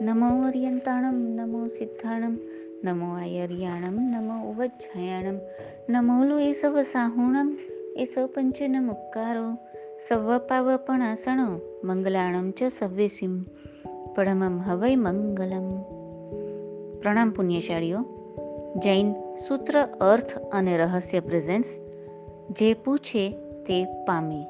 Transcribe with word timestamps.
નમો 0.00 0.46
અર્યંતાણમ 0.46 1.16
નમો 1.36 1.66
સિદ્ધાણમ 1.66 2.38
નમો 2.84 3.08
આયર્યાણમ 3.14 3.96
નમો 4.10 4.36
ઉવજ્જયાણમ 4.50 5.38
નમો 5.88 6.24
લો 6.24 6.38
એસવ 6.38 6.82
સાહુણમ 6.82 7.58
એસવ 7.96 8.26
પંચન 8.26 8.82
મુક્કારો 8.82 9.44
સવપાવપણાસણો 10.08 11.46
મંગલાણમ 11.84 12.50
ચ 12.50 12.62
સવ્યસિમ 12.78 13.42
પરમમ 14.14 14.60
હવૈ 14.60 14.96
મંગલમ 14.96 15.68
પ્રણામ 17.00 17.30
પુણ્યશાળીઓ 17.30 18.00
જૈન 18.76 19.12
સૂત્ર 19.48 19.82
અર્થ 20.00 20.38
અને 20.52 20.78
રહસ્ય 20.78 21.20
પ્રેઝન્સ 21.20 21.66
જે 22.50 22.74
પૂછે 22.74 23.30
તે 23.66 23.84
પામે 23.84 24.42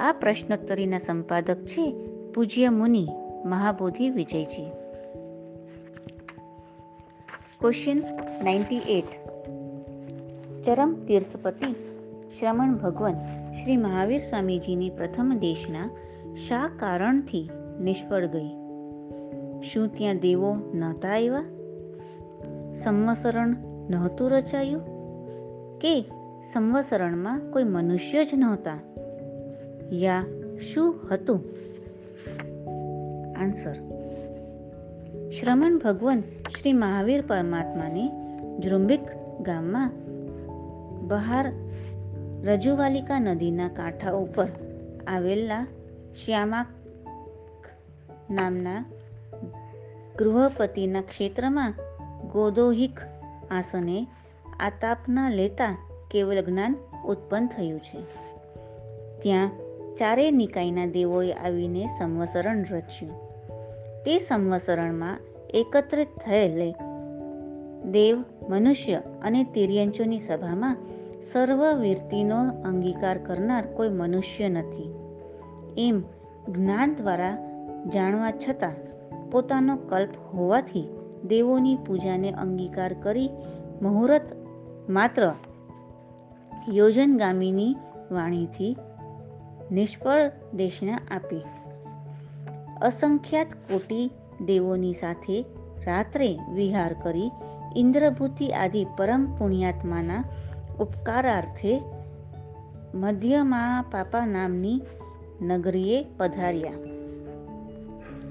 આ 0.00 0.12
પ્રશ્નોત્તરીના 0.12 0.98
સંપાદક 0.98 1.56
છે 1.56 1.92
પૂજ્ય 2.34 2.70
Muni 2.70 3.08
Mahabodhi 3.44 4.10
Vijayji. 4.10 4.70
Question 7.60 8.02
ninety 8.44 8.76
eight 8.76 9.04
ચરમ 10.64 10.94
તીર્થપતિ 11.06 11.72
શ્રમણ 12.38 12.74
ભગવાન 12.74 13.14
શ્રી 13.52 13.76
મહાવીર 13.76 14.18
સ્વામીજીની 14.18 14.90
પ્રથમ 14.90 15.36
દેશના 15.40 15.90
શા 16.48 16.70
કારણથી 16.78 17.50
નિષ્ફળ 17.80 18.26
ગઈ? 18.26 18.48
શું 19.62 19.88
ત્યાં 19.94 20.18
દેવો 20.18 20.56
નહોતા 20.74 21.08
આવ્યા? 21.08 21.44
સંવસરણ 22.74 23.56
નહોતું 23.90 24.30
રચાયું? 24.30 24.80
કે 25.78 26.02
સંવસરણમાં 26.52 27.40
કોઈ 27.50 27.64
મનુષ્ય 27.64 28.24
જ 28.24 28.28
નહોતા? 28.34 28.78
યા 29.92 30.24
શું 30.74 31.00
હતું? 31.10 31.40
આન્સર 33.36 33.74
શ્રમણ 35.30 35.78
ભગવાન 35.78 36.20
શ્રી 36.60 36.72
મહાવીર 36.72 37.26
પરમાત્માને 37.26 38.10
જૃંબિક 38.60 39.00
ગામમાં 39.40 39.90
બહાર 41.08 41.52
રજુવાલિકા 42.44 43.18
નદીના 43.18 43.68
કાંઠા 43.68 44.12
ઉપર 44.12 44.48
આવેલા 45.06 45.66
શ્યામાક 46.24 46.66
નામના 48.30 48.84
ગૃહપતિના 50.18 51.00
ક્ષેત્રમાં 51.00 51.74
ગોદોહિક 52.32 53.00
આસને 53.50 54.06
આતાપના 54.60 55.30
લેતા 55.30 55.76
કેવલ 56.10 56.42
જ્ઞાન 56.42 56.76
ઉત્પન્ન 57.04 57.46
થયું 57.46 57.80
છે. 57.80 58.00
ત્યાં 59.22 59.50
ચારે 59.98 60.30
નિકાયના 60.30 60.86
દેવોએ 60.86 61.32
આવીને 61.32 61.86
સંવસરણ 61.86 62.64
રચ્યું. 62.70 63.23
તે 64.04 64.18
સંવસરણમાં 64.18 65.18
એકત્રિત 65.54 66.08
થયેલે 66.24 66.72
દેવ, 67.90 68.24
મનુષ્ય 68.48 69.02
અને 69.22 69.44
તિર્યંચોની 69.44 70.20
સભામાં 70.20 70.76
સર્વવીરતીનો 71.32 72.36
અંગીકાર 72.64 73.18
કરનાર 73.18 73.66
કોઈ 73.66 73.88
મનુષ્ય 73.88 74.48
નથી. 74.48 74.94
એમ 75.78 76.00
જ્ઞાન 76.48 76.94
દ્વારા 76.94 77.38
જાણવા 77.94 78.30
છતાં 78.30 78.72
પોતાનો 79.30 79.76
કલ્પ 79.76 80.10
હોવાથી 80.34 80.88
દેવોની 81.28 81.76
પૂજાને 81.76 82.30
અંગીકાર 82.30 82.92
કરી 82.92 83.30
મુહૂર્ત 83.82 84.22
માત્ર 84.88 85.32
યોજનગામીની 86.72 87.76
વાણીથી 88.10 88.76
નિષ્ફળ 89.72 90.30
દેશના 90.54 90.98
આપી. 91.10 91.44
અસંખ્યાત 92.84 93.54
કોટી 93.54 94.10
દેવોની 94.46 94.92
સાથે 94.92 95.44
રાત્રે 95.86 96.38
વિહાર 96.54 96.92
કરી 97.02 97.30
ઇન્દ્રભૂતિ 97.76 98.48
આદિ 98.48 98.86
પરમ 98.98 99.26
પુણ્યાત્માના 99.36 100.24
ઉપકારાર્થે 100.80 101.82
મધ્યમાં 102.94 103.84
પાપા 103.92 104.26
નામની 104.26 104.80
નગરીએ 105.42 106.04
પધાર્યા. 106.16 106.72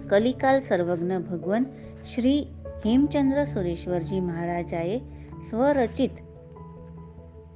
કલિકાલ 0.10 0.60
સર્વજ્ઞ 0.60 1.18
ભગવાન 1.18 1.66
શ્રી 2.16 2.48
હેમચંદ્ર 2.86 3.46
સુરેશ્વરજી 3.46 4.20
મહારાજાએ 4.20 4.98
સ્વરચિત 5.50 6.12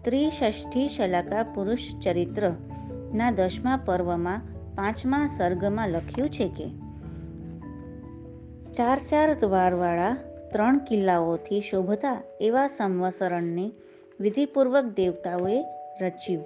ત્રિષષ્ઠી 0.03 0.89
શલાકા 0.89 1.43
પુરુષ 1.43 1.87
ચરિત્રના 2.03 3.31
દસમા 3.31 3.77
પર્વમાં 3.85 4.41
પાંચમા 4.75 5.27
સર્ગમાં 5.37 5.89
લખ્યું 5.89 6.29
છે 6.29 6.49
કે 6.49 6.86
ચાર 8.77 8.99
ચાર 9.09 9.33
દ્વારવાળા 9.33 10.17
ત્રણ 10.51 10.77
કિલ્લાઓથી 10.77 11.61
શોભતા 11.61 12.23
એવા 12.41 12.67
સંવસરણને 12.67 13.71
વિધિપૂર્વક 14.19 14.83
દેવતાઓએ 14.83 15.63
રચ્યું. 16.01 16.45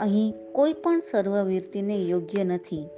અહીં 0.00 0.34
કોઈ 0.52 0.72
પણ 0.72 1.02
સર્વવીરતીને 1.10 1.96
યોગ્ય 1.96 2.44
નથી 2.44 2.88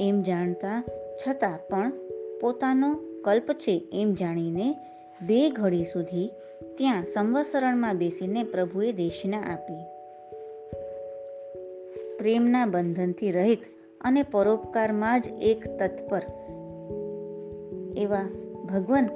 એમ 0.00 0.22
જાણતા 0.22 0.82
છતાં 1.26 1.58
પણ 1.68 1.92
પોતાનો 2.40 3.00
કલ્પ 3.24 3.52
છે 3.52 3.88
એમ 3.92 4.14
જાણીને 4.14 4.74
બે 5.20 5.50
ઘડી 5.50 5.84
સુધી 5.84 6.30
ત્યાં 6.78 7.04
સંવસરણમાં 7.04 7.98
બેસીને 7.98 8.44
પ્રભુએ 8.44 8.92
દેશના 8.92 9.40
આપી. 9.40 9.84
પ્રેમના 12.18 12.66
બંધનથી 12.66 13.30
રહિત 13.30 13.60
અને 14.00 14.22
પરોપકારમાં 14.22 15.20
જ 15.20 15.28
એક 15.28 15.78
તત્પર 15.78 16.22
એવા 17.96 18.26
ભગવાન 18.66 19.08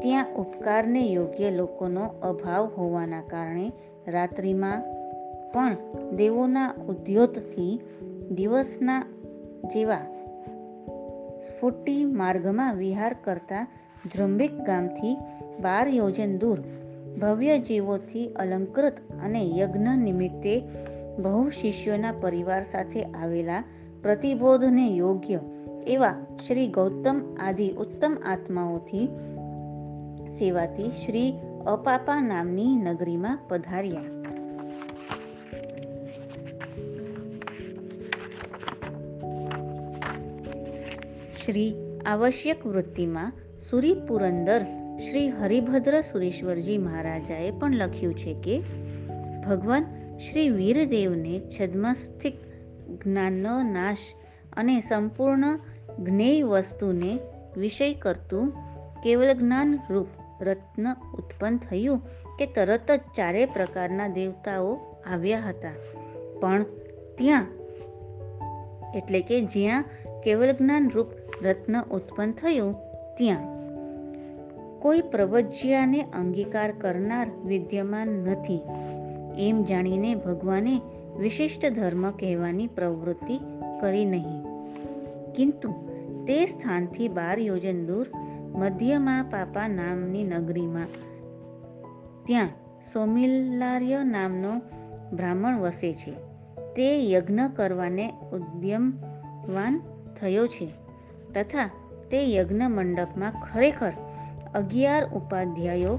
ત્યાં 0.00 0.34
ઉપકારને 0.36 1.02
યોગ્ય 1.12 1.50
લોકોનો 1.50 2.04
અભાવ 2.22 2.64
હોવાના 2.76 3.22
કારણે 3.22 3.66
રાત્રિમાં 4.06 4.82
પણ 5.52 5.76
દેવોના 6.16 6.68
ઉદ્યોતથી 6.88 7.72
દિવસના 8.34 9.00
જેવા 9.74 10.04
સ્ફુટી 11.48 12.04
માર્ગમાં 12.04 12.78
વિહાર 12.78 13.14
કરતા 13.24 13.64
જૃંબિક 14.14 14.54
ગામથી 14.64 15.14
બાર 15.60 15.86
યોજન 15.88 16.38
દૂર 16.38 16.60
ભવ્ય 17.20 17.56
જીવોથી 17.58 18.26
અલંકૃત 18.36 18.96
અને 19.22 19.42
યજ્ઞ 19.58 19.96
નિમિત્તે 19.96 20.54
બહુ 21.18 21.50
શિષ્યોના 21.50 22.12
પરિવાર 22.20 22.62
સાથે 22.64 23.04
આવેલા 23.04 23.62
પ્રતિબોધને 24.02 24.86
યોગ્ય 24.96 25.40
એવા 25.86 26.26
શ્રી 26.46 26.68
ગૌતમ 26.68 27.36
આદિ 27.40 27.68
ઉત્તમ 27.68 28.16
આત્માઓથી 28.24 29.06
સેવાથી 30.28 30.90
શ્રી 30.90 31.32
અપાપા 31.66 32.20
નામની 32.20 32.66
નગરીમાં 32.66 33.38
પધાર્યા. 33.48 34.02
શ્રી 41.44 41.74
આવશ્યક 42.06 42.66
વૃત્તિમાં 42.66 43.32
સુરી 43.70 43.94
પુરંદર 43.94 44.62
શ્રી 45.10 45.28
હરિભદ્ર 45.28 46.00
સુરેશ્વરજી 46.00 46.78
મહારાજાએ 46.78 47.50
પણ 47.50 47.74
લખ્યું 47.74 48.14
છે 48.14 48.34
કે, 48.34 48.62
ભગવાન 49.46 49.84
શ્રી 50.18 50.48
વીરદેવને 50.48 51.40
છદ્મસ્થિક 51.40 52.34
જ્ઞાનનો 53.06 53.62
નાશ 53.62 53.98
અને 54.52 54.80
સંપૂર્ણ 54.80 55.58
જ્ઞેય 55.98 56.42
વસ્તુને 56.42 57.18
વિષય 57.56 57.94
કરતું 57.94 58.52
કેવલ 59.02 59.32
જ્ઞાન 59.32 59.78
રૂપ 59.90 60.06
રત્ન 60.42 60.92
ઉત્પન્ન 60.92 61.56
થયું 61.56 61.98
કે 62.38 62.46
તરત 62.46 62.90
જ 62.90 63.00
ચારે 63.16 63.46
પ્રકારના 63.46 64.08
દેવતાઓ 64.08 64.78
આવ્યા 65.06 65.38
હતા. 65.38 65.72
પણ 66.40 66.62
ત્યાં, 67.18 67.46
એટલે 68.94 69.20
કે 69.20 69.40
જ્યાં 69.40 69.84
કેવલ 70.24 70.52
જ્ઞાન 70.52 70.90
રૂપ 70.90 71.06
રત્ન 71.42 71.80
ઉત્પન્ન 71.80 72.32
થયું, 72.32 72.74
ત્યાં 73.16 73.56
કોઈ 74.80 75.00
પ્રવજ્યાને 75.00 76.00
અંગીકાર 76.02 76.72
કરનાર 76.72 77.30
વિદ્યમાન 77.44 78.08
નથી. 78.08 78.60
એમ 79.38 79.64
જાણીને 79.64 80.14
ભગવાને 80.14 80.80
વિશિષ્ટ 81.18 81.66
ધર્મ 81.66 82.10
કહેવાની 82.10 82.66
પ્રવૃત્તિ 82.66 83.40
કરી 83.80 84.04
નહીં. 84.04 84.56
કિંતુ 85.32 85.85
તે 86.26 86.46
સ્થાનથી 86.46 87.08
બાર 87.08 87.38
યોજન 87.38 87.86
દૂર, 87.86 88.06
મધ્યમાં 88.54 89.24
પાપા 89.24 89.68
નામની 89.68 90.24
નગરીમાં. 90.24 90.86
ત્યાં 92.26 92.48
સોમિલાર્ય 92.92 94.04
નામનો 94.04 94.60
બ્રાહ્મણ 95.12 95.58
વસે 95.58 95.92
છે. 95.92 96.10
તે 96.74 97.10
યજ્ઞ 97.10 97.40
કરવાને 97.56 98.12
ઉદ્યમવાન 98.32 99.80
થયો 100.20 100.46
છે 100.46 100.66
તથા 101.34 101.70
તે 102.10 102.34
યજ્ઞ 102.34 102.62
મંડપમાં 102.62 103.32
ખરેખર 103.32 103.92
અગિયાર 104.54 105.10
ઉપાધ્યાયો 105.10 105.98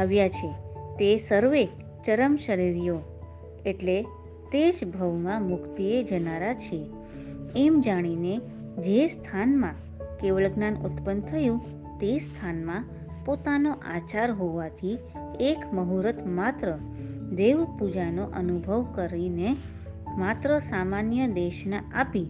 આવ્યા 0.00 0.28
છે. 0.28 0.50
તે 0.98 1.16
સર્વે 1.16 1.68
ચરમ 2.04 2.36
શરીરીઓ 2.46 3.00
એટલે 3.66 4.02
તે 4.52 4.72
જ 4.72 4.74
ભવમાં 4.84 5.42
મુક્તિએ 5.42 6.02
જનારા 6.04 6.54
છે. 6.54 6.86
એમ 7.56 7.80
જાણીને 7.80 8.40
જે 8.78 9.06
સ્થાનમાં 9.06 9.72
કેવળ 10.16 10.48
જ્ઞાન 10.48 10.74
ઉત્પન્ન 10.74 11.20
થયું, 11.20 11.60
તે 11.98 12.18
સ્થાનમાં 12.18 12.84
પોતાનો 13.24 13.72
આચાર 13.72 14.30
હોવાથી 14.30 14.98
એક 15.40 15.72
મુહૂર્ત 15.72 16.26
માત્ર 16.26 16.76
દેવ 17.34 17.64
પૂજાનો 17.64 18.24
અનુભવ 18.24 18.86
કરીને 18.94 19.56
માત્ર 20.18 20.58
સામાન્ય 20.58 21.28
દેશના 21.28 21.82
આપી. 21.94 22.26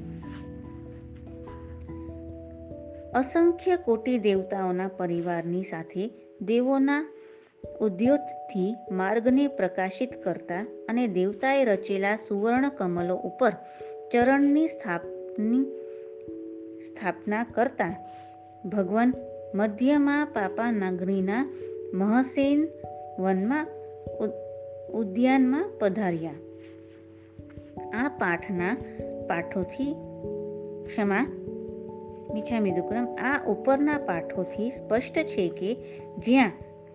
અસંખ્ય 3.15 3.77
કોટી 3.77 4.19
દેવતાઓના 4.19 4.89
પરિવારની 4.89 5.63
સાથે 5.63 6.11
દેવોના 6.41 7.07
ઉદ્યોતથી 7.81 8.75
માર્ગને 8.91 9.47
પ્રકાશિત 9.47 10.25
કરતા 10.25 10.87
અને 10.89 11.07
દેવતાએ 11.07 11.65
રચેલા 11.65 12.17
સુવર્ણ 12.17 12.69
કમલો 12.69 13.17
ઉપર 13.17 13.51
ચરણની 14.13 14.69
સ્થાપની 14.69 15.84
સ્થાપના 16.89 17.45
કરતા 17.45 17.93
ભગવાન 18.65 19.15
મધ્યમાં 19.55 20.27
પાપા 20.27 20.71
નાગરીના 20.73 21.45
મહસેન 21.95 22.69
વનમાં 23.19 23.67
ઉદ્યાનમાં 24.93 25.71
પધાર્યા. 25.81 26.33
આ 27.95 28.09
પાઠના 28.09 28.75
પાઠોથી 29.29 29.93
ક્ષમા 30.87 31.25
મિછામી 32.35 32.71
દુક્રમ 32.71 33.07
આ 33.23 33.35
ઉપરના 33.47 33.99
પાઠોથી 33.99 34.71
સ્પષ્ટ 34.71 35.19
છે 35.27 35.49
કે 35.49 35.71
જ્યાં 36.19 36.53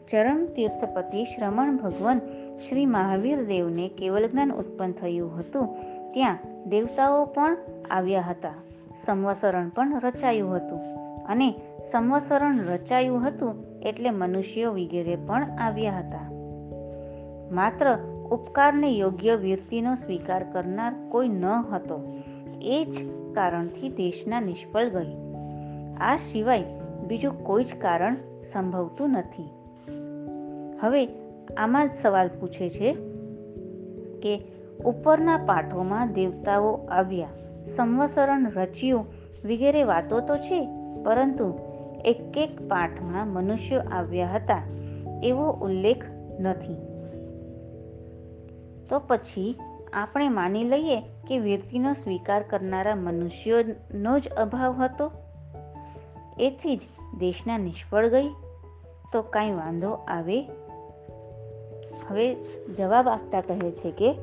ચરમ 0.10 0.46
તીર્થપતિ 0.56 1.24
શ્રમણ 1.26 1.78
ભગવાન 1.78 2.20
શ્રી 2.58 2.86
મહાવીર 2.86 3.44
દેવને 3.46 3.86
કેવલ 3.98 4.28
જ્ઞાન 4.28 4.52
ઉત્પન્ન 4.54 4.92
થયું 4.92 5.40
હતું, 5.40 5.68
ત્યાં 6.14 6.38
દેવતાઓ 6.70 7.26
પણ 7.26 7.58
આવ્યા 7.92 8.22
હતા. 8.22 8.58
સંવસરણ 9.06 9.70
પણ 9.70 10.02
રચાયું 10.04 10.56
હતું. 10.56 10.80
અને 11.26 11.52
સંવસરણ 11.92 12.60
રચાયું 12.60 13.28
હતું 13.28 13.66
એટલે 13.82 14.10
મનુષ્યો 14.10 14.72
વગેરે 14.72 15.16
પણ 15.16 15.44
આવ્યા 15.44 15.92
હતા. 15.92 16.32
માત્ર 17.52 17.98
ઉપકારને 18.32 18.92
યોગ્ય 18.92 19.36
વીરતીનો 19.36 19.96
સ્વીકાર 19.96 20.44
કરનાર 20.44 20.94
કોઈ 21.10 21.28
ન 21.28 21.46
હતો. 21.46 22.16
એ 22.62 22.86
જ 22.86 23.10
કારણથી 23.36 23.90
દેશના 23.90 24.42
નિષ્ફળ 24.42 24.90
ગઈ. 24.90 25.16
આ 25.98 26.16
સિવાય 26.16 26.64
બીજું 27.08 27.44
કોઈ 27.44 27.64
જ 27.64 27.76
કારણ 27.76 28.16
સંભવતું 28.52 29.10
નથી. 29.10 29.50
હવે 30.82 31.08
આમાં 31.58 31.88
જ 31.88 31.92
સવાલ 32.02 32.30
પૂછે 32.40 32.70
છે 32.70 32.94
કે 34.22 34.42
ઉપરના 34.86 35.38
પાઠોમાં 35.38 36.14
દેવતાઓ 36.14 36.74
આવ્યા. 36.74 37.28
સંવસરણ 37.68 38.52
રચ્યું 38.52 39.06
વગેરે 39.46 39.84
વાતો 39.84 40.20
તો 40.20 40.38
છે, 40.38 40.68
પરંતુ 41.04 41.60
એક 42.06 42.38
એક 42.38 42.62
પાઠમાં 42.70 43.28
મનુષ્યો 43.28 43.82
આવ્યા 43.92 44.28
હતા 44.28 44.62
એવો 45.24 45.52
ઉલ્લેખ 45.52 46.06
નથી. 46.40 46.76
તો 48.90 49.02
પછી 49.08 49.56
આપણે 49.94 50.30
માની 50.30 50.64
લઈએ 50.64 51.00
કે 51.00 51.40
વ્યક્તિનો 51.40 51.94
સ્વીકાર 51.94 52.44
કરનારા 52.44 52.96
મનુષ્યોનો 52.96 54.20
જ 54.20 54.28
અભાવ 54.28 54.74
હતો? 54.74 55.12
એથી 56.40 56.78
જ 56.78 56.82
દેશના 57.20 57.58
નિષ્ફળ 57.58 58.08
ગઈ? 58.08 58.30
તો 59.14 59.22
કાંઈ 59.22 59.52
વાંધો 59.52 59.90
આવે? 59.90 60.42
હવે 62.08 62.36
જવાબ 62.78 63.08
આપતા 63.08 63.42
કહે 63.42 63.72
છે 63.72 63.92
કે 63.92 64.16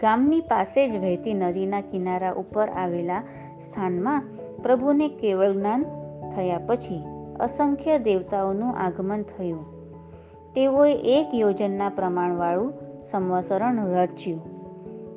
ગામની 0.00 0.40
પાસે 0.40 0.88
જ 0.88 1.00
વહેતી 1.00 1.34
નદીના 1.34 1.80
કિનારા 1.80 2.32
ઉપર 2.32 2.68
આવેલા 2.68 3.22
સ્થાનમાં 3.66 4.22
પ્રભુને 4.62 5.08
કેવળ 5.08 5.52
જ્ઞાન 5.52 5.82
થયા 6.34 6.58
પછી 6.66 7.04
અસંખ્ય 7.40 7.98
દેવતાઓનું 7.98 8.76
આગમન 8.76 9.22
થયું. 9.22 9.76
તેઓએ 10.54 10.94
એક 10.94 11.34
યોજનના 11.34 11.88
પ્રમાણવાળું 11.88 12.72
સંવસરણ 13.10 13.86
રચ્યું. 13.86 14.42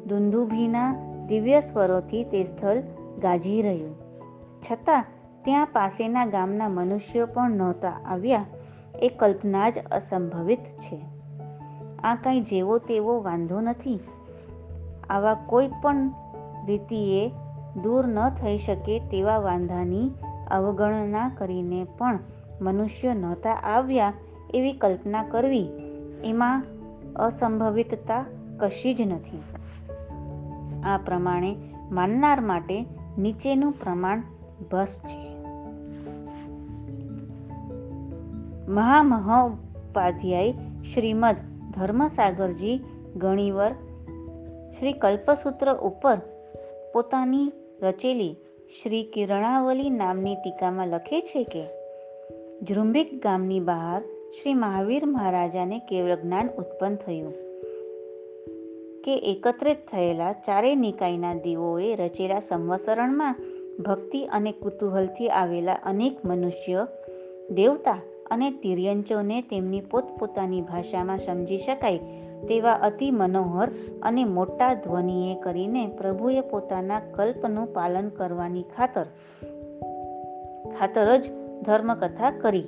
દુંદુભીના 0.07 0.95
દિવ્ય 1.27 1.59
સ્વરોથી 1.59 2.23
તે 2.23 2.43
સ્થળ 2.43 2.75
ગાજી 3.19 3.61
રહ્યું. 3.61 3.95
છતાં 4.71 5.05
ત્યાં 5.43 5.67
પાસેના 5.73 6.25
ગામના 6.25 6.69
મનુષ્યો 6.69 7.25
પણ 7.25 7.51
નહોતા 7.51 7.93
આવ્યા 8.05 8.45
એ 9.01 9.09
કલ્પના 9.09 9.69
જ 9.69 9.73
અસંભવિત 9.91 10.59
છે. 10.59 11.01
આ 12.03 12.15
કંઈ 12.15 12.41
જેવો 12.41 12.77
તેવો 12.77 13.21
વાંધો 13.21 13.61
નથી. 13.61 13.99
આવા 15.09 15.33
કોઈ 15.33 15.67
પણ 15.67 16.13
રીતિએ 16.65 17.31
દૂર 17.83 18.07
ન 18.07 18.29
થઈ 18.29 18.57
શકે 18.57 18.99
તેવા 18.99 19.37
વાંધાની 19.37 20.11
અવગણના 20.51 21.29
કરીને 21.37 21.83
પણ 21.97 22.19
મનુષ્યો 22.61 23.13
નહોતા 23.13 23.53
આવ્યા 23.53 24.13
એવી 24.53 24.73
કલ્પના 24.73 25.23
કરવી 25.23 25.67
એમાં 26.23 26.63
અસંભવિતતા 27.15 28.25
કશી 28.57 28.93
જ 28.93 29.01
નથી. 29.01 29.43
આ 30.83 30.97
પ્રમાણે 30.97 31.55
માનનાર 31.91 32.41
માટે 32.41 32.85
નીચેનું 33.17 33.71
પ્રમાણ 33.71 34.23
બસ 34.71 35.01
છે. 35.07 35.29
મહામહોપાધ્યાય 38.71 40.51
શ્રીમદ 40.93 41.35
ધર્મસાગરજી 41.75 42.81
ઘણીવાર 43.17 43.75
શ્રી 44.79 44.93
કલ્પસૂત્ર 44.93 45.73
ઉપર 45.73 46.17
પોતાની 46.93 47.51
રચેલી 47.81 48.35
શ્રી 48.83 49.03
કિરણાવલી 49.03 49.89
નામની 49.89 50.35
ટીકામાં 50.35 50.87
લખે 50.87 51.21
છે 51.21 51.43
કે 51.43 51.63
જૃંભિક 52.61 53.23
ગામની 53.23 53.59
બહાર 53.59 54.01
શ્રી 54.01 54.53
મહાવીર 54.53 55.05
મહારાજાને 55.05 55.79
કેવળ 55.79 56.15
જ્ઞાન 56.15 56.47
ઉત્પન્ન 56.47 56.95
થયું 56.95 57.33
કે 59.03 59.17
એકત્રિત 59.17 59.77
થયેલા 59.91 60.33
ચારેય 60.33 60.75
નિકાયના 60.75 61.33
દીવોએ 61.33 61.95
રચેલા 61.95 62.39
સંવસરણમાં 62.39 63.35
ભક્તિ 63.79 64.25
અને 64.25 64.51
કુતૂહલથી 64.51 65.29
આવેલા 65.29 65.73
અનેક 65.73 66.25
મનુષ્ય, 66.25 66.87
દેવતા 67.51 68.01
અને 68.31 68.51
તિર્યંચોને 68.51 69.41
તેમની 69.41 69.81
પોતપોતાની 69.81 70.61
ભાષામાં 70.61 71.17
સમજી 71.17 71.57
શકાય 71.57 71.99
તેવા 72.47 72.73
અતિ 72.73 73.11
મનોહર 73.11 73.69
અને 74.03 74.25
મોટા 74.25 74.73
ધ્વનિએ 74.73 75.35
કરીને 75.35 75.87
પ્રભુએ 75.87 76.41
પોતાના 76.41 76.99
કલ્પનું 76.99 77.73
પાલન 77.73 78.09
કરવાની 78.09 78.63
ખાતર 78.63 79.05
ખાતર 80.79 81.17
જ 81.17 81.31
ધર્મકથા 81.61 82.31
કરી. 82.31 82.65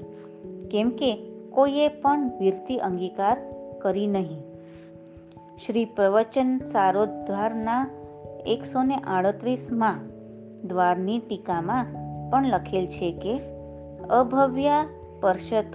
કેમ 0.71 0.89
કે 0.89 1.27
કોઈએ 1.49 1.87
પણ 1.87 2.31
વીરતી 2.39 2.77
અંગીકાર 2.77 3.37
કરી 3.81 4.07
નહીં. 4.07 4.43
શ્રી 5.65 5.85
પ્રવચન 5.85 6.59
સારોદ્ધારના 6.59 7.89
એકસો 8.45 8.83
ને 8.83 8.95
આડત્રીસમાં 8.95 9.95
દ્વારની 10.67 11.19
ટીકામાં 11.19 11.85
પણ 12.31 12.45
લખેલ 12.45 12.85
છે 12.85 13.11
કે, 13.11 13.39
અભવ્યા 14.09 14.85
પરષત 15.21 15.65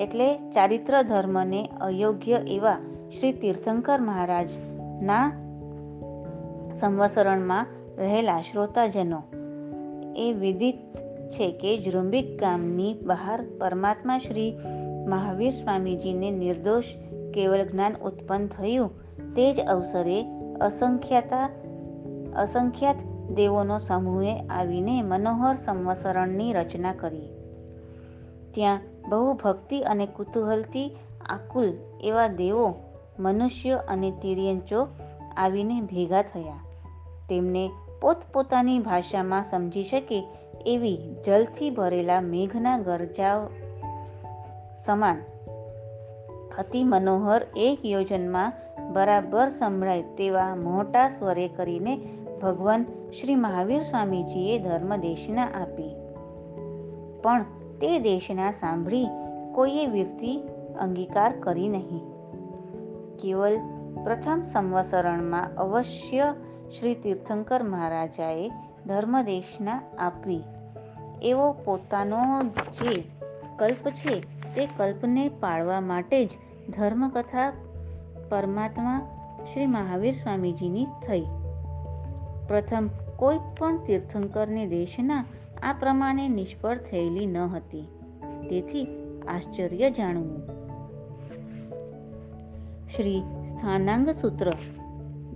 એટલે 0.00 0.50
ચારિત્ર 0.50 1.02
ધર્મને 1.02 1.68
અયોગ્ય 1.80 2.40
એવા 2.48 2.76
શ્રી 3.20 3.32
તીર્થંકર 3.32 4.00
મહારાજના 4.00 5.32
સંવસરણમાં 6.80 7.66
રહેલા 7.98 8.40
શ્રોતાજનો. 8.40 9.22
એ 10.16 10.32
વિદિત 10.32 10.74
છે 11.30 11.52
કે 11.52 11.78
જૃંબિક 11.78 12.40
ગામની 12.40 12.96
બહાર 13.02 13.44
પરમાત્મા 13.58 14.18
શ્રી 14.18 14.58
મહાવીર 15.06 15.50
સ્વામીજીને 15.50 16.30
નિર્દોષ 16.30 16.84
કેવળ 17.34 17.64
જ્ઞાન 17.66 17.94
ઉત્પન્ન 18.02 18.46
થયું 18.46 18.90
તે 19.34 19.54
જ 19.54 19.60
અવસરે 19.60 20.24
અસંખ્યાતા 20.60 21.50
અસંખ્યાત 22.36 22.96
દેવોનો 23.34 23.78
સમૂહે 23.78 24.38
આવીને 24.38 25.02
મનોહર 25.02 25.56
સંવસરણની 25.56 26.52
રચના 26.52 26.92
કરી. 26.92 27.28
ત્યાં 28.54 28.80
બહુ 29.08 29.32
ભક્તિ 29.32 29.80
અને 29.80 30.06
કુતૂહલથી 30.06 30.96
આકુલ 31.28 31.72
એવા 32.00 32.28
દેવો, 32.28 32.74
મનુષ્યો 33.18 33.78
અને 33.78 34.10
તિર્યંચો 34.10 34.86
આવીને 35.36 35.80
ભેગા 35.80 36.22
થયા. 36.22 36.64
તેમને 37.28 37.70
પોતપોતાની 38.02 38.78
ભાષામાં 38.78 39.44
સમજી 39.44 39.84
શકે 39.84 40.26
એવી 40.66 40.98
જલથી 41.26 41.70
ભરેલા 41.70 42.20
મેઘના 42.20 42.78
ગરજાઓ 42.78 43.46
સમાન. 44.84 45.16
અતિ 46.58 46.84
મનોહર 46.84 47.46
એક 47.56 47.78
યોજનમાં 47.84 48.52
બરાબર 48.92 49.48
સંભળાય 49.48 50.02
તેવા 50.02 50.56
મોટા 50.56 51.08
સ્વરે 51.08 51.48
કરીને 51.48 51.96
ભગવાન 52.42 52.82
શ્રી 53.20 53.34
મહાવીર 53.34 53.82
સ્વામીજીએ 53.82 54.58
ધર્મદેશના 54.58 55.44
આપી. 55.44 55.96
પણ 57.22 57.44
તે 57.80 57.98
દેશના 57.98 58.50
સાંભળી 58.50 59.06
કોઈએ 59.54 59.86
વીરતી 59.86 60.42
અંગીકાર 60.80 61.32
કરી 61.40 61.68
નહીં. 61.68 62.00
કેવલ 63.22 63.56
પ્રથમ 64.04 64.42
સંવસરણમાં 64.52 65.54
અવશ્ય 65.56 66.34
શ્રી 66.78 66.94
તીર્થંકર 66.94 67.62
મહારાજાએ 67.62 68.50
ધર્મદેશના 68.86 69.82
આપવી. 69.98 70.42
એવો 71.22 71.52
પોતાનો 71.52 72.42
જે 72.44 73.04
કલ્પ 73.58 73.90
છે 73.90 74.20
તે 74.54 74.68
કલ્પને 74.76 75.28
પાળવા 75.28 75.80
માટે 75.80 76.24
જ 76.24 76.30
ધર્મકથા 76.78 77.52
પરમાત્મા 78.28 79.00
શ્રી 79.52 79.66
મહાવીર 79.66 80.14
સ્વામીજીની 80.14 80.86
થઈ. 81.06 81.20
પ્રથમ 82.48 82.90
કોઈ 83.16 83.38
પણ 83.58 83.76
તીર્થંકરને 83.76 84.66
દેશના 84.66 85.24
આ 85.62 85.72
પ્રમાણે 85.72 86.28
નિષ્ફળ 86.28 86.78
થયેલી 86.78 87.26
ન 87.26 87.38
હતી. 87.38 87.88
તેથી 88.50 88.86
આશ્ચર્ય 89.28 89.90
જાણવું. 89.90 90.46
શ્રી 92.96 93.22
સ્થાનાંગ 93.48 94.10
સૂત્ર, 94.10 94.52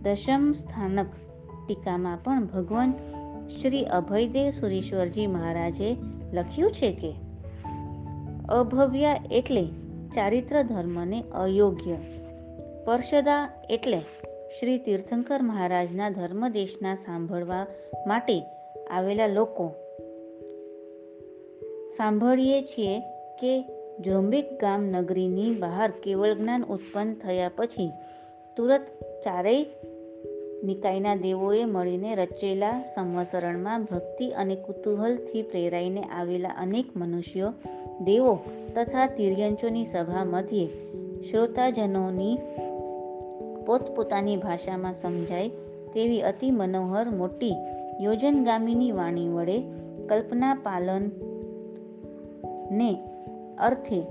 દશમ 0.02 0.52
સ્થાનક 0.52 1.06
ટીકામાં 1.66 2.18
પણ 2.24 2.46
ભગવાન 2.46 2.92
શ્રી 3.48 3.84
અભયદેવ 3.84 4.50
સુરેશ્વરજી 4.50 5.26
મહારાજે 5.26 5.96
લખ્યું 6.32 6.72
છે 6.72 6.92
કે, 6.92 7.14
અભવ્યા 8.48 9.22
એટલે 9.30 9.66
ચારિત્ર 10.14 10.62
ધર્મને 10.62 11.22
અયોગ્ય. 11.22 11.96
પરષદા 12.84 13.50
એટલે 13.70 13.98
શ્રી 14.60 14.78
તીર્થંકર 14.78 15.42
મહારાજના 15.42 16.10
ધર્મદેશના 16.10 16.94
સાંભળવા 16.94 17.66
માટે 18.06 18.42
આવેલા 18.90 19.26
લોકો 19.26 19.74
સાંભળીએ 21.96 22.62
છીએ 22.62 23.00
કે 23.40 23.64
જ્રોમ્બિક 24.00 24.60
ગામ 24.60 24.82
નગરીની 24.82 25.54
બહાર 25.54 25.90
કેવળ 25.90 26.34
જ્ઞાન 26.34 26.64
ઉત્પન્ન 26.64 27.14
થયા 27.14 27.50
પછી 27.56 27.90
તુરત 28.56 28.80
ચારેય 29.24 29.66
નિકાયના 30.64 31.16
દેવોએ 31.16 31.64
મળીને 31.64 32.14
રચેલા 32.14 32.82
સંવસરણમાં 32.94 33.84
ભક્તિ 33.84 34.30
અને 34.30 34.56
કુતૂહલથી 34.56 35.42
પ્રેરાઈને 35.42 36.02
આવેલા 36.02 36.48
અનેક 36.48 36.84
મનુષ્યો, 36.96 37.54
દેવો 38.04 38.38
તથા 38.76 39.06
તિર્યંચોની 39.06 39.86
સભા 39.86 40.24
મધ્યે 40.24 40.66
શ્રોતાજનોની 41.30 42.38
પોતપોતાની 43.66 44.36
ભાષામાં 44.36 44.94
સમજાય 44.94 45.48
તેવી 45.94 46.20
અતિ 46.20 46.50
મનોહર 46.50 47.10
મોટી 47.10 47.54
યોજનગામીની 48.00 48.92
વાણી 48.92 49.28
વડે 49.28 49.62
કલ્પના 50.08 50.54
પાલન 50.54 51.10
ને 52.70 52.98
અર્થે 53.58 54.06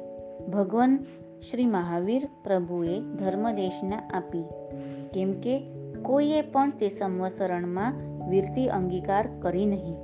ભગવાન 0.50 1.06
શ્રી 1.52 1.66
મહાવીર 1.66 2.30
પ્રભુએ 2.44 3.00
ધર્મદેશના 3.00 3.96
આપી. 3.96 4.44
કેમ 5.14 5.34
કે 5.34 5.68
કોઈએ 6.02 6.42
પણ 6.42 6.72
તે 6.72 6.90
સંવસરણમાં 6.90 7.94
વીરતી 8.30 8.68
અંગીકાર 8.68 9.30
કરી 9.40 9.66
નહીં. 9.66 9.96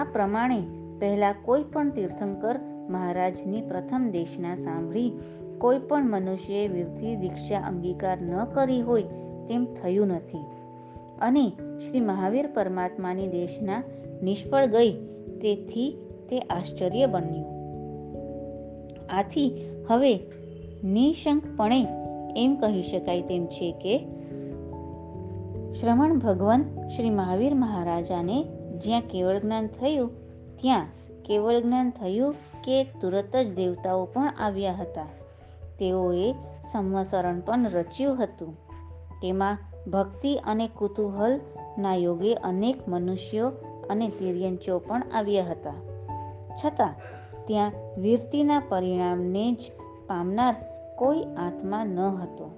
આ 0.00 0.04
પ્રમાણે 0.04 0.60
પહેલાં 0.98 1.34
કોઈ 1.42 1.62
પણ 1.62 1.90
તીર્થંકર 1.90 2.58
મહારાજની 2.88 3.62
પ્રથમ 3.62 4.08
દેશના 4.10 4.56
સાંભળી 4.56 5.12
કોઈ 5.58 5.78
પણ 5.78 6.10
મનુષ્યએ 6.10 6.68
વીરથી 6.68 7.16
દીક્ષા 7.16 7.60
અંગીકાર 7.60 8.18
ન 8.20 8.44
કરી 8.44 8.80
હોય 8.80 9.02
તેમ 9.48 9.64
થયું 9.64 10.06
નથી. 10.06 10.38
અને 11.20 11.52
શ્રી 11.88 12.00
મહાવીર 12.00 12.46
પરમાત્માની 12.46 13.28
દેશના 13.28 13.82
નિષ્ફળ 14.22 14.66
ગઈ 14.66 14.92
તેથી 15.40 16.11
તે 16.28 16.38
આશ્ચર્ય 16.38 17.06
બન્યું. 17.06 17.62
આથી 19.10 19.66
હવે 19.88 20.20
નિશંકપણે 20.84 21.86
એમ 22.36 22.54
કહી 22.54 22.82
શકાય 22.82 23.20
તેમ 23.20 23.46
છે 23.46 23.72
કે 23.72 23.98
શ્રવણ 25.80 26.18
ભગવાન 26.18 26.88
શ્રી 26.88 27.10
મહાવીર 27.10 27.54
મહારાજાને 27.54 28.44
જ્યાં 28.84 29.00
કેવળ 29.00 29.38
જ્ઞાન 29.38 29.66
થયું, 29.66 30.10
ત્યાં 30.56 30.86
કેવળ 31.22 31.60
જ્ઞાન 31.60 31.90
થયું 31.90 32.34
કે 32.64 32.84
તુરત 32.84 33.36
જ 33.36 33.54
દેવતાઓ 33.54 34.04
પણ 34.04 34.32
આવ્યા 34.40 34.72
હતા. 34.72 35.06
તેઓએ 35.78 36.32
સંવસરણ 36.72 37.40
પણ 37.40 37.66
રચ્યું 37.68 38.22
હતું. 38.22 38.56
તેમાં 39.22 39.58
ભક્તિ 39.90 40.34
અને 40.34 40.68
કુતૂહલના 40.68 41.94
યોગે 41.94 42.34
અનેક 42.34 42.88
મનુષ્યો 42.88 43.48
અને 43.90 44.08
તિર્યંચો 44.08 44.78
પણ 44.78 45.02
આવ્યા 45.14 45.44
હતા. 45.44 45.91
છતાં 46.64 46.94
ત્યાં 47.46 47.72
વીરતીના 47.98 48.62
પરિણામને 48.68 49.52
જ 49.52 49.58
પામનાર 50.06 50.54
કોઈ 50.96 51.22
આત્મા 51.22 51.84
ન 51.84 52.00
હતો. 52.00 52.50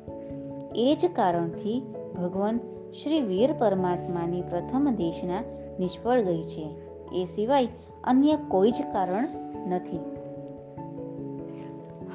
એ 0.74 0.96
જ 1.02 1.06
કારણથી 1.14 1.82
ભગવાન 2.16 2.60
શ્રી 3.02 3.20
વીર 3.20 3.52
પરમાત્માની 3.52 4.42
પ્રથમ 4.42 4.94
દેશના 4.96 5.42
નિષ્ફળ 5.78 6.20
ગઈ 6.20 6.42
છે. 6.42 6.70
એ 7.12 7.24
સિવાય 7.24 7.68
અન્ય 8.04 8.38
કોઈ 8.48 8.70
જ 8.70 8.74
કારણ 8.92 9.28
નથી. 9.68 9.98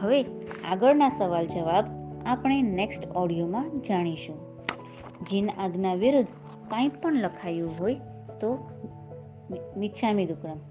હવે 0.02 0.26
આગળના 0.72 1.10
સવાલ 1.10 1.48
જવાબ 1.48 1.86
આપણે 2.26 2.62
નેક્સ્ટ 2.62 3.16
ઓડિયોમાં 3.16 3.80
જાણીશું. 3.80 4.50
જીન 5.32 5.50
આજ્ઞા 5.58 5.94
વિરુદ્ધ 5.94 6.28
કાંઈ 6.70 6.88
પણ 6.88 7.14
લખાયું 7.14 7.72
હોય 7.80 7.96
તો 8.40 8.70
મિચ્છામી 9.78 10.26
દુક્કડમ 10.26 10.69